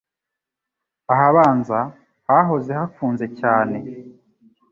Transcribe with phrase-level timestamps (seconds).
[1.13, 1.77] Ahabanza
[2.27, 3.77] hahoze hafunze cyane